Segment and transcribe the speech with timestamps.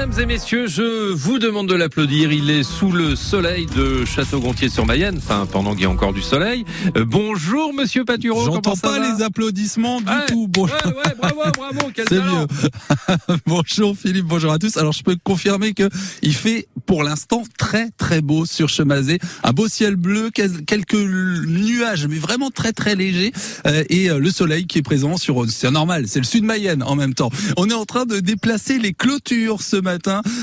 [0.00, 2.32] Mesdames et messieurs, je vous demande de l'applaudir.
[2.32, 6.64] Il est sous le soleil de Château-Gontier-sur-Mayenne, enfin pendant qu'il y a encore du soleil.
[6.96, 8.46] Euh, bonjour Monsieur Patureau.
[8.46, 10.48] J'entends pas les applaudissements du Ouais, tout.
[10.48, 13.36] Bon- Ouais, ouais, bravo, bravo, quel C'est mieux.
[13.46, 14.78] bonjour Philippe, bonjour à tous.
[14.78, 15.90] Alors je peux confirmer que
[16.22, 19.18] il fait pour l'instant très très beau sur Chemazé.
[19.44, 23.32] Un beau ciel bleu, quel- quelques nuages mais vraiment très très légers
[23.66, 26.82] euh, et euh, le soleil qui est présent sur c'est normal, c'est le sud Mayenne
[26.82, 27.30] en même temps.
[27.58, 29.89] On est en train de déplacer les clôtures ce matin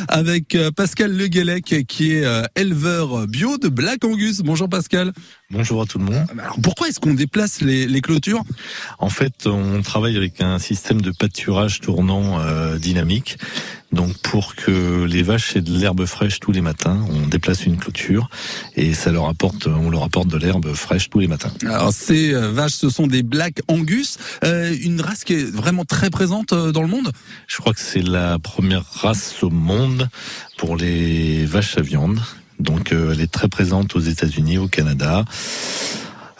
[0.07, 4.41] avec euh, Pascal Le Guélec qui est euh, éleveur bio de Black Angus.
[4.41, 5.13] Bonjour Pascal.
[5.49, 6.25] Bonjour à tout le monde.
[6.37, 8.43] Alors pourquoi est-ce qu'on déplace les, les clôtures?
[8.99, 13.37] En fait, on travaille avec un système de pâturage tournant euh, dynamique.
[13.93, 17.77] Donc pour que les vaches aient de l'herbe fraîche tous les matins, on déplace une
[17.77, 18.29] clôture
[18.75, 21.53] et ça leur apporte, on leur apporte de l'herbe fraîche tous les matins.
[21.65, 26.09] Alors ces vaches, ce sont des Black Angus, euh, une race qui est vraiment très
[26.09, 27.13] présente dans le monde?
[27.47, 30.09] Je crois que c'est la première race au monde
[30.57, 32.19] pour les vaches à viande.
[32.59, 35.25] Donc euh, elle est très présente aux États-Unis, au Canada,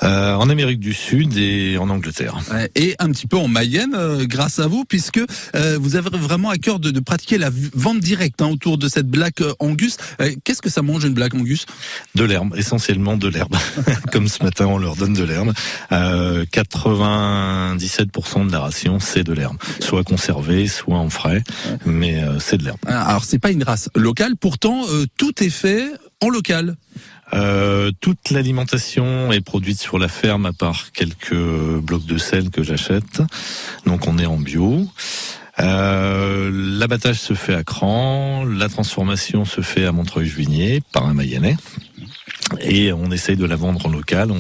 [0.04, 2.38] euh, en Amérique du Sud et en Angleterre.
[2.76, 5.22] Et un petit peu en Mayenne, euh, grâce à vous, puisque
[5.56, 8.88] euh, vous avez vraiment à cœur de, de pratiquer la vente directe hein, autour de
[8.88, 9.98] cette Black euh, Angus.
[10.22, 11.66] Euh, Qu'est-ce que ça mange une Black Angus?
[12.16, 13.56] De l'herbe, essentiellement de l'herbe.
[14.12, 15.54] Comme ce matin, on leur donne de l'herbe.
[15.92, 19.58] Euh, 97% de la ration, c'est de l'herbe.
[19.80, 21.44] Soit conservée, soit en frais,
[21.86, 22.80] mais euh, c'est de l'herbe.
[22.88, 25.90] Ah, Alors c'est pas une race locale, pourtant euh, tout est fait
[26.22, 26.76] en local.
[27.34, 32.64] Euh, toute l'alimentation est produite sur la ferme, à part quelques blocs de sel que
[32.64, 33.22] j'achète.
[33.86, 34.88] Donc on est en bio.
[35.60, 41.58] Euh, L'abattage se fait à Cran, la transformation se fait à Montreuil-Juigné par un Mayennais.
[42.62, 44.32] Et on essaye de la vendre en local.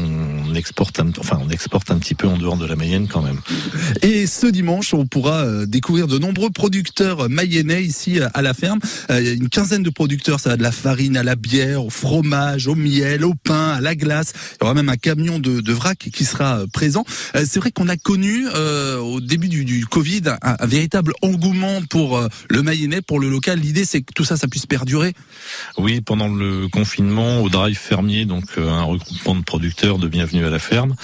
[0.55, 3.39] Exporte, un, enfin, on exporte un petit peu en dehors de la Mayenne quand même.
[4.01, 8.53] Et ce dimanche, on pourra euh, découvrir de nombreux producteurs mayennais ici euh, à la
[8.53, 8.79] ferme.
[9.09, 11.35] Euh, Il y a une quinzaine de producteurs, ça va de la farine à la
[11.35, 14.33] bière, au fromage, au miel, au pain, à la glace.
[14.53, 17.05] Il y aura même un camion de, de vrac qui sera présent.
[17.35, 21.81] C'est vrai qu'on a connu euh, au début du, du Covid un, un véritable engouement
[21.89, 23.59] pour euh, le mayennais, pour le local.
[23.59, 25.13] L'idée, c'est que tout ça, ça puisse perdurer.
[25.77, 30.36] Oui, pendant le confinement, au drive fermier, donc euh, un regroupement de producteurs de Bienvenue
[30.45, 30.95] à la ferme,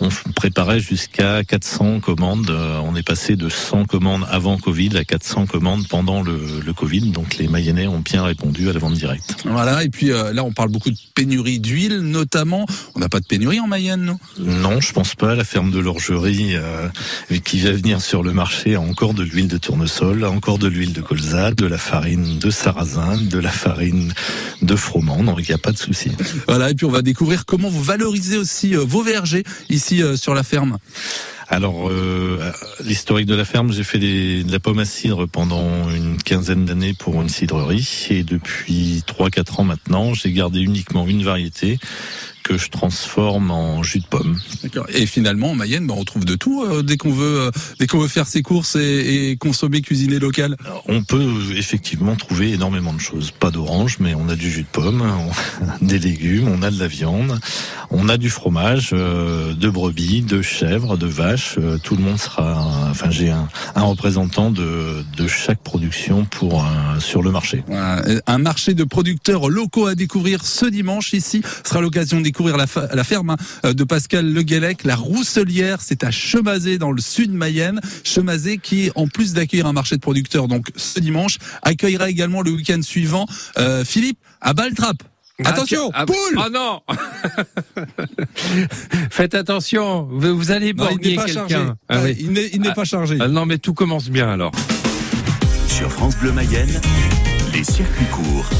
[0.00, 2.50] on préparait jusqu'à 400 commandes.
[2.50, 6.72] Euh, On est passé de 100 commandes avant Covid à 400 commandes pendant le, le
[6.74, 7.10] Covid.
[7.12, 9.36] Donc les Mayennais ont bien répondu à la vente directe.
[9.46, 9.84] Voilà.
[9.84, 12.66] Et puis euh, là, on parle beaucoup de pénurie d'huile, notamment.
[12.94, 14.18] On n'a pas de pénurie en Mayenne, non?
[14.38, 15.34] Non, je pense pas.
[15.34, 16.88] La ferme de l'Orgerie, euh,
[17.44, 20.68] qui va venir sur le marché, a encore de l'huile de tournesol, a encore de
[20.68, 24.12] l'huile de colza, de la farine de sarrasin, de la farine
[24.60, 25.22] de froment.
[25.22, 26.10] Donc il n'y a pas de souci.
[26.46, 30.34] Voilà, et puis on va découvrir comment vous valorisez aussi vos vergers ici euh, sur
[30.34, 30.78] la ferme.
[31.48, 32.52] Alors, euh,
[32.84, 36.92] l'historique de la ferme, j'ai fait de la pomme à cidre pendant une quinzaine d'années
[36.92, 38.06] pour une cidrerie.
[38.10, 41.78] Et depuis 3-4 ans maintenant, j'ai gardé uniquement une variété
[42.46, 44.38] que je transforme en jus de pomme.
[44.90, 47.86] Et finalement, en Mayenne, ben, on trouve de tout euh, dès qu'on veut, euh, dès
[47.88, 50.56] qu'on veut faire ses courses et, et consommer, cuisiner local.
[50.86, 53.32] On peut effectivement trouver énormément de choses.
[53.32, 56.78] Pas d'orange, mais on a du jus de pomme, on- des légumes, on a de
[56.78, 57.38] la viande,
[57.90, 61.56] on a du fromage, euh, de brebis, de chèvres, de vaches.
[61.58, 62.86] euh, tout le monde sera.
[62.90, 66.64] Enfin, j'ai un, un représentant de, de chaque production pour
[67.00, 67.64] sur le marché.
[67.70, 71.42] Euh, un marché de producteurs locaux à découvrir ce dimanche ici.
[71.64, 75.78] Sera l'occasion de découvrir la, fa- la ferme hein, de Pascal Le Guélec, la Rousselière.
[75.80, 77.80] C'est à Chemazé dans le sud Mayenne.
[78.04, 82.50] Chemazé qui, en plus d'accueillir un marché de producteurs, donc ce dimanche, accueillera également le
[82.50, 83.26] week-end suivant
[83.58, 84.96] euh, Philippe à Baltrap.
[85.44, 86.80] Attention, Ah, poule Ah non
[89.10, 91.54] Faites attention, vous, vous allez Non, il n'est borgner pas chargé.
[91.54, 91.76] quelqu'un.
[91.88, 92.16] Ah Euh, oui.
[92.20, 92.74] Il n'est il n'est Ah.
[92.74, 93.16] pas chargé.
[93.18, 94.52] Ah non, mais tout commence bien alors.
[95.68, 96.68] Sur France Bleu Mayenne,
[97.56, 98.50] les circuits courts.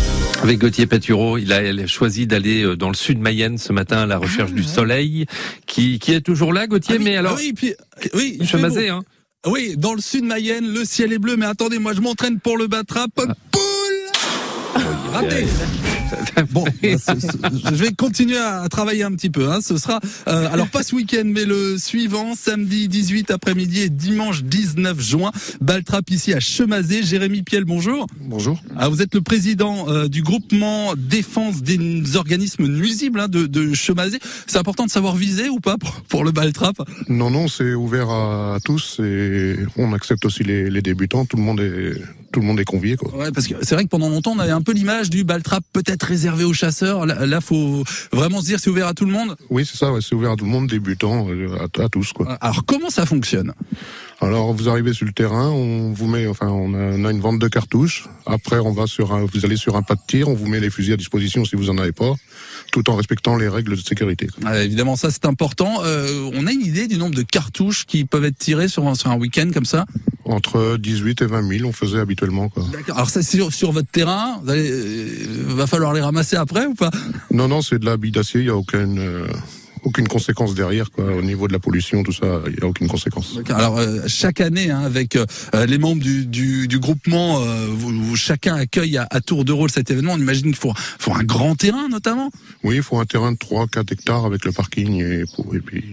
[0.42, 3.72] Avec Gauthier Patureau, il a, il a choisi d'aller euh, dans le sud Mayenne ce
[3.72, 5.26] matin à la recherche du soleil,
[5.66, 7.74] qui, qui est toujours là, Gauthier, Ah mais alors, ah oui, puis,
[8.14, 9.02] oui, il fait hein.
[9.46, 12.56] Oui, dans le sud Mayenne, le ciel est bleu, mais attendez, moi je m'entraîne pour
[12.56, 13.10] le Batrap.
[13.14, 13.62] Poule
[15.12, 15.46] Raté
[16.50, 19.50] Bon, bah, je vais continuer à travailler un petit peu.
[19.50, 19.60] Hein.
[19.60, 24.42] Ce sera euh, alors pas ce week-end, mais le suivant, samedi 18 après-midi et dimanche
[24.44, 25.32] 19 juin.
[25.60, 27.02] Baltrap ici à Chemazé.
[27.02, 28.06] Jérémy Piel, bonjour.
[28.20, 28.60] Bonjour.
[28.76, 33.74] Ah, vous êtes le président euh, du groupement défense des organismes nuisibles hein, de, de
[33.74, 34.18] Chemazé.
[34.46, 36.76] C'est important de savoir viser ou pas pour, pour le Baltrap?
[37.08, 41.24] Non, non, c'est ouvert à, à tous et on accepte aussi les, les débutants.
[41.24, 41.94] Tout le monde est,
[42.36, 43.16] tout le monde est convié, quoi.
[43.16, 45.64] Ouais, parce que c'est vrai que pendant longtemps on avait un peu l'image du Baltrap
[45.72, 47.06] peut-être réservé aux chasseurs.
[47.06, 49.36] Là, là, faut vraiment se dire c'est ouvert à tout le monde?
[49.50, 52.12] Oui, c'est ça, ouais, c'est ouvert à tout le monde, débutants, euh, à, à tous,
[52.12, 52.36] quoi.
[52.40, 53.52] Alors comment ça fonctionne?
[54.20, 57.20] Alors, vous arrivez sur le terrain, on vous met, enfin, on a, on a une
[57.20, 58.08] vente de cartouches.
[58.24, 60.58] Après, on va sur un, vous allez sur un pas de tir, on vous met
[60.58, 62.14] les fusils à disposition si vous en avez pas,
[62.72, 64.28] tout en respectant les règles de sécurité.
[64.44, 65.82] Ah, Évidemment, ça c'est important.
[65.84, 68.94] Euh, on a une idée du nombre de cartouches qui peuvent être tirées sur un,
[68.94, 69.84] sur un week-end comme ça?
[70.28, 72.64] Entre 18 et 20 000, on faisait habituellement, quoi.
[72.88, 76.66] Alors ça c'est sur, sur votre terrain, vous allez, euh, va falloir les ramasser après
[76.66, 76.90] ou pas?
[77.30, 79.26] Non, non, c'est de la bille d'acier, il y a aucune, euh,
[79.84, 81.04] aucune conséquence derrière, quoi.
[81.04, 83.38] Au niveau de la pollution, tout ça, il y a aucune conséquence.
[83.50, 85.26] Alors euh, chaque année, hein, avec euh,
[85.66, 89.52] les membres du, du, du groupement, euh, vous, vous- chacun accueille à, à tour de
[89.52, 90.14] rôle cet événement.
[90.14, 92.30] On imagine qu'il faut, faut un grand terrain notamment?
[92.64, 95.84] Oui, il faut un terrain de 3-4 hectares avec le parking et puis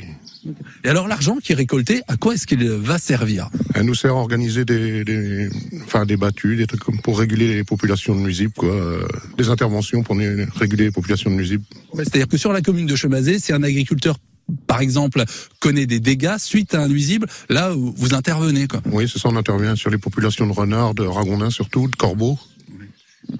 [0.83, 3.49] Et alors l'argent qui est récolté, à quoi est-ce qu'il va servir?
[3.75, 5.49] Elle nous sert à organiser des, des,
[5.85, 8.69] enfin, des battues, des trucs comme pour réguler les populations de nuisibles, quoi.
[8.69, 9.07] euh,
[9.37, 11.63] des interventions pour réguler les populations de nuisibles.
[11.95, 14.17] C'est-à-dire que sur la commune de Chemazé, si un agriculteur,
[14.67, 15.23] par exemple,
[15.59, 18.81] connaît des dégâts suite à un nuisible, là vous vous intervenez quoi.
[18.91, 22.37] Oui, c'est ça, on intervient sur les populations de renards, de ragondins surtout, de corbeaux.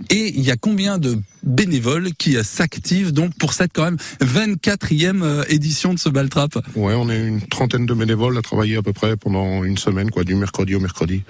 [0.09, 5.21] Et il y a combien de bénévoles qui s'activent donc pour cette quand même 24e
[5.23, 8.81] euh, édition de ce Baltrap Ouais, on est une trentaine de bénévoles à travailler à
[8.81, 11.23] peu près pendant une semaine, quoi, du mercredi au mercredi.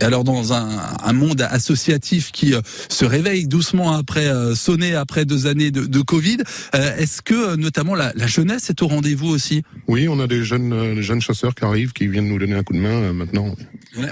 [0.00, 0.68] Et alors dans un,
[1.02, 5.86] un monde associatif qui euh, se réveille doucement après euh, sonner après deux années de,
[5.86, 6.38] de Covid,
[6.74, 9.62] est-ce que notamment la, la jeunesse est au rendez-vous aussi?
[9.86, 12.62] Oui, on a des jeunes, des jeunes chasseurs qui arrivent, qui viennent nous donner un
[12.62, 13.54] coup de main maintenant.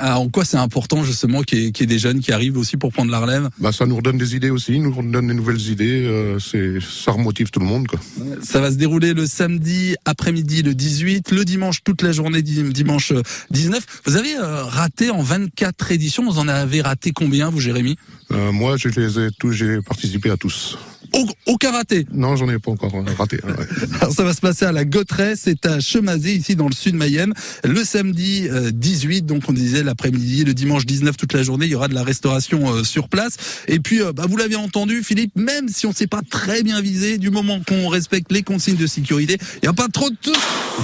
[0.01, 2.33] Alors, En quoi c'est important justement qu'il y, ait- qu'il y ait des jeunes qui
[2.33, 3.49] arrivent aussi pour prendre la relève?
[3.61, 6.03] Bah, ça nous redonne des idées aussi, nous redonne des nouvelles idées.
[6.05, 7.99] euh, c'est, ça remotive tout le monde, quoi.
[8.43, 12.71] Ça va se dérouler le samedi après-midi le 18, le dimanche toute la journée dim-
[12.73, 13.85] dimanche euh, 19.
[14.07, 17.97] Vous avez euh, raté en 24 éditions, vous en avez raté combien vous Jérémy?
[18.33, 20.79] Euh, moi, je les ai tous, j'ai participé à tous.
[21.17, 22.07] Au- Aucun raté.
[22.13, 23.39] Non, j'en ai pas encore euh, raté.
[23.45, 23.53] ouais.
[24.01, 26.93] Alors ça va se passer à la Gautresse, c'est à Chemazé, ici dans le sud
[26.93, 27.33] de Mayenne,
[27.65, 31.73] le samedi euh, 18, donc on disait l'après-midi, le dimanche 19 toute la journée, il
[31.73, 33.37] y aura de la restauration euh, sur place.
[33.69, 36.63] Et puis, euh, bah, vous l'avez entendu, Philippe, même si on ne s'est pas très
[36.63, 40.11] bien visé, du moment qu'on respecte les consignes de sécurité, il n'y a pas trop
[40.11, 40.35] de tout.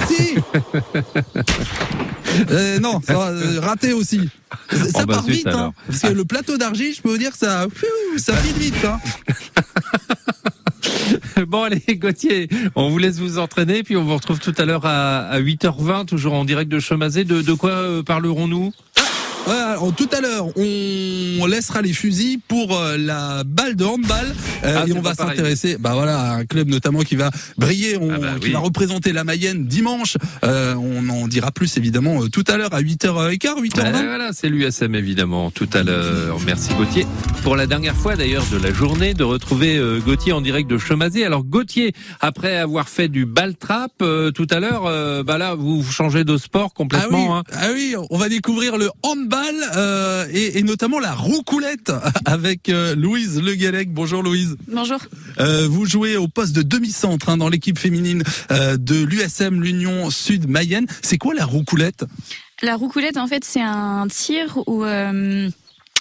[0.07, 0.35] Si
[2.49, 4.19] Euh, non, ça va, euh, raté aussi.
[4.71, 7.31] Ça Oh, bah, part vite, hein, parce que le plateau d'argile, je peux vous dire
[7.31, 7.67] que ça,
[8.17, 8.83] ça file vite.
[8.85, 8.99] Hein.
[11.47, 14.85] Bon allez Gauthier, on vous laisse vous entraîner puis on vous retrouve tout à l'heure
[14.85, 17.23] à, à 8h20 toujours en direct de Chemazé.
[17.23, 18.73] De, de quoi euh, parlerons-nous?
[19.45, 24.25] Ouais, alors, tout à l'heure, on laissera les fusils pour euh, la balle de handball
[24.63, 27.97] euh, Ah, et on va s'intéresser, bah voilà, à un club notamment qui va briller,
[27.97, 28.51] on- Ah bah qui oui.
[28.53, 30.15] va représenter la Mayenne dimanche.
[30.45, 33.83] Euh, on en dira plus évidemment euh, tout à l'heure à 8h15, 8h20.
[33.83, 36.37] Ouais, Voilà, c'est l'USM évidemment tout à l'heure.
[36.45, 37.05] Merci Gauthier.
[37.43, 40.77] Pour la dernière fois d'ailleurs de la journée, de retrouver euh, Gauthier en direct de
[40.77, 41.25] Chemazé.
[41.25, 41.91] Alors Gauthier,
[42.21, 46.23] après avoir fait du ball trap euh, tout à l'heure, euh, bah là vous changez
[46.23, 47.37] de sport Ah oui, complètement.
[47.39, 47.43] hein.
[47.51, 49.32] ah oui, on va découvrir le handball
[49.75, 51.91] euh, et, et notamment la roucoulette
[52.25, 53.91] avec euh, Louise Le Guellec.
[53.91, 54.55] Bonjour Louise.
[54.67, 54.99] Bonjour.
[55.39, 60.47] Euh, vous jouez au poste de demi-centre hein, dans l'équipe féminine de l'USM l'Union Sud
[60.47, 60.85] Mayenne.
[61.01, 62.05] C'est quoi la roucoulette?
[62.61, 64.83] La roucoulette, en fait, c'est un tir où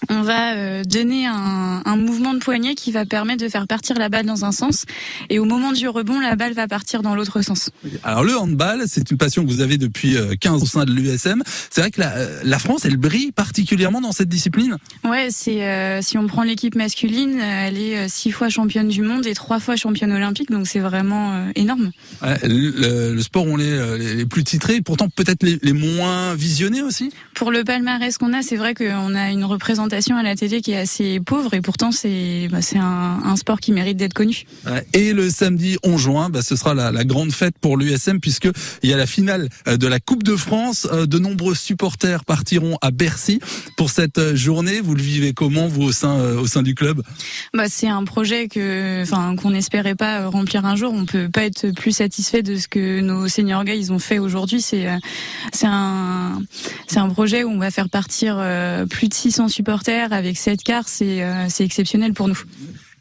[0.08, 3.96] on va euh, donner un, un mouvement de poignet qui va permettre de faire partir
[3.98, 4.84] la balle dans un sens.
[5.30, 7.70] Et au moment du rebond, la balle va partir dans l'autre sens.
[8.02, 10.92] Alors le handball, c'est une passion que vous avez depuis euh, 15 au sein de
[10.92, 11.42] l'USM.
[11.70, 14.76] C'est vrai que la, euh, la France, elle brille particulièrement dans cette discipline.
[15.04, 18.88] Ouais, c'est euh, si on prend l'équipe masculine, euh, elle est euh, six fois championne
[18.88, 21.92] du monde et trois fois championne olympique, donc c'est vraiment euh, énorme.
[22.22, 25.72] Ouais, le, le sport on est euh, les, les plus titrés, pourtant peut-être les, les
[25.72, 27.12] moins visionnés aussi.
[27.34, 30.72] Pour le palmarès qu'on a, c'est vrai qu'on a une représentation à la télé qui
[30.72, 34.44] est assez pauvre et pourtant c'est bah, un, un sport qui mérite d'être connu.
[34.94, 38.48] Et le samedi 11 juin, bah, ce sera la, la grande fête pour l'USM puisque
[38.82, 40.88] il y a la finale euh, de la Coupe de France.
[40.92, 43.40] Euh, De nombreux supporters partiront à Bercy
[43.76, 44.80] pour cette euh, journée.
[44.80, 47.02] Vous le vivez comment vous au sein au sein du club?
[47.54, 50.92] Bah, c'est un projet que, enfin, qu'on n'espérait pas remplir un jour.
[50.94, 54.18] On peut pas être plus satisfait de ce que nos seniors gars ils ont fait
[54.18, 54.62] aujourd'hui.
[54.62, 54.86] C'est,
[55.52, 56.40] c'est un,
[56.86, 58.42] c'est un projet où on va faire partir
[58.88, 60.88] plus de 600 supporters avec 7 cars.
[60.88, 62.38] C'est, euh, c'est exceptionnel pour nous.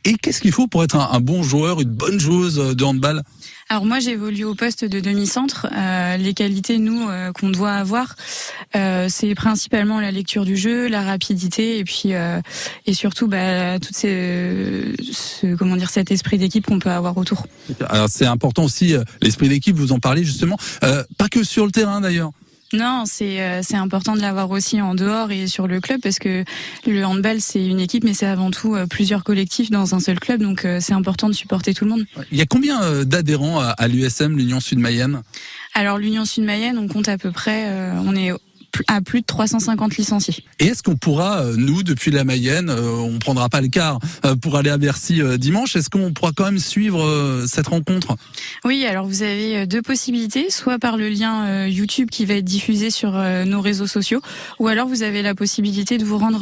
[0.03, 3.23] Et qu'est-ce qu'il faut pour être un, un bon joueur, une bonne joueuse de handball?
[3.71, 5.67] Alors moi j'évolue au poste de demi-centre.
[5.71, 8.17] Euh, les qualités nous euh, qu'on doit avoir,
[8.75, 12.11] euh, c'est principalement la lecture du jeu, la rapidité et puis
[12.85, 17.47] et surtout bah, tout ces, ce, comment dire cet esprit d'équipe qu'on peut avoir autour.
[17.87, 19.77] Alors c'est important aussi l'esprit d'équipe.
[19.77, 20.57] Vous en parlez justement,
[21.17, 22.31] pas que sur le terrain d'ailleurs.
[22.73, 26.19] Non, c'est euh, c'est important de l'avoir aussi en dehors et sur le club parce
[26.19, 26.45] que
[26.87, 30.19] le handball c'est une équipe mais c'est avant tout euh, plusieurs collectifs dans un seul
[30.19, 32.05] club donc euh, c'est important de supporter tout le monde.
[32.31, 35.21] Il y a combien euh, d'adhérents à, à l'USM, l'Union Sud-Mayenne?
[35.73, 38.31] Alors l'Union Sud-Mayenne, on compte à peu près euh, on est
[38.87, 40.43] à plus de 350 licenciés.
[40.59, 43.99] Et est-ce qu'on pourra, euh, nous, depuis la Mayenne, euh, on prendra pas le quart
[44.25, 48.15] euh, pour aller à Bercy dimanche, est-ce qu'on pourra quand même suivre cette rencontre?
[48.65, 52.89] Oui, alors vous avez deux possibilités, soit par le lien YouTube qui va être diffusé
[52.91, 53.11] sur
[53.45, 54.21] nos réseaux sociaux,
[54.59, 56.41] ou alors vous avez la possibilité de vous rendre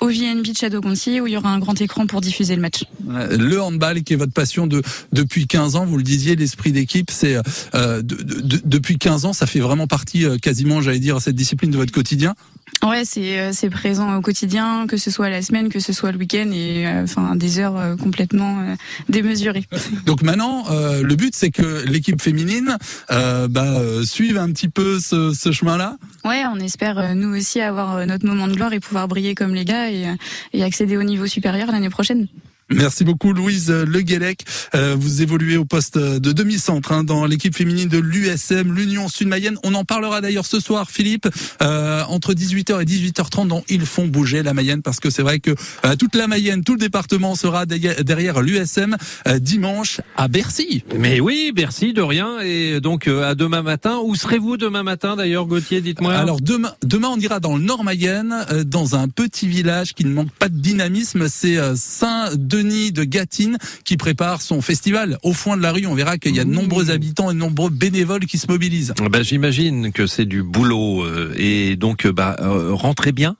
[0.00, 2.84] au VNB de Château-Gontier où il y aura un grand écran pour diffuser le match.
[3.08, 4.82] Le handball qui est votre passion de
[5.12, 7.36] depuis 15 ans, vous le disiez, l'esprit d'équipe, c'est
[7.74, 11.36] euh, de- de- de- depuis 15 ans, ça fait vraiment partie quasiment, j'allais dire, cette
[11.44, 12.34] discipline de votre quotidien.
[12.82, 16.10] Ouais, c'est euh, c'est présent au quotidien, que ce soit la semaine, que ce soit
[16.10, 18.74] le week-end, et euh, enfin des heures euh, complètement euh,
[19.08, 19.64] démesurées.
[20.06, 22.76] Donc maintenant, le but c'est que l'équipe féminine
[23.08, 25.96] bah, suive un petit peu ce, ce chemin-là.
[26.24, 29.64] Ouais, on espère nous aussi avoir notre moment de gloire et pouvoir briller comme les
[29.64, 30.06] gars et,
[30.52, 32.28] et accéder au niveau supérieur l'année prochaine.
[32.70, 34.44] Merci beaucoup Louise Le Guélec.
[34.74, 39.56] Euh, vous évoluez au poste de demi-centre hein, dans l'équipe féminine de l'USM, l'Union Sud-Mayenne.
[39.64, 41.28] On en parlera d'ailleurs ce soir, Philippe,
[41.62, 45.40] euh, entre 18h et 18h30 dont ils font bouger la Mayenne parce que c'est vrai
[45.40, 45.54] que
[45.84, 50.84] euh, toute la Mayenne, tout le département sera derrière l'USM euh, dimanche à Bercy.
[50.98, 52.40] Mais oui, Bercy, de rien.
[52.40, 53.98] Et donc euh, à demain matin.
[54.02, 56.14] Où serez-vous demain matin d'ailleurs, Gauthier Dites-moi?
[56.14, 60.04] Alors demain, demain on ira dans le Nord Mayenne, euh, dans un petit village qui
[60.04, 61.28] ne manque pas de dynamisme.
[61.28, 61.74] C'est euh,
[62.54, 65.18] Saint-Denis de Gâtine qui prépare son festival.
[65.22, 67.38] Au fond de la rue, on verra qu'il y a de nombreux habitants et de
[67.38, 68.94] nombreux bénévoles qui se mobilisent.
[69.10, 73.32] Bah, j'imagine que c'est du boulot euh, et donc euh, bah euh, rentrez bien